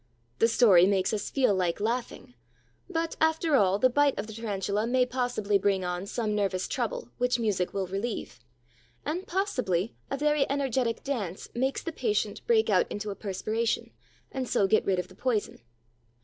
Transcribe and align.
The 0.39 0.47
story 0.47 0.87
makes 0.87 1.13
us 1.13 1.29
feel 1.29 1.53
like 1.53 1.79
laughing, 1.79 2.33
but, 2.89 3.15
after 3.21 3.55
all, 3.55 3.77
the 3.77 3.87
bite 3.87 4.17
of 4.17 4.25
the 4.25 4.33
Tarantula 4.33 4.87
may 4.87 5.05
possibly 5.05 5.59
bring 5.59 5.85
on 5.85 6.07
some 6.07 6.33
nervous 6.33 6.67
trouble 6.67 7.11
which 7.19 7.37
music 7.37 7.71
will 7.71 7.85
relieve; 7.85 8.39
and 9.05 9.27
possibly 9.27 9.93
a 10.09 10.17
very 10.17 10.49
energetic 10.49 11.03
dance 11.03 11.49
makes 11.53 11.83
the 11.83 11.91
patient 11.93 12.41
break 12.47 12.67
out 12.67 12.91
into 12.91 13.11
a 13.11 13.15
perspiration 13.15 13.91
and 14.31 14.49
so 14.49 14.65
get 14.65 14.85
rid 14.85 14.97
of 14.97 15.07
the 15.07 15.13
poison. 15.13 15.59